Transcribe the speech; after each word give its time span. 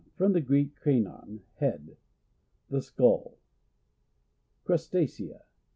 —From 0.17 0.33
the 0.33 0.41
Greek, 0.41 0.73
kranon, 0.77 1.41
head. 1.57 1.95
The 2.71 2.81
skull. 2.81 3.37
Crustacea. 4.65 5.43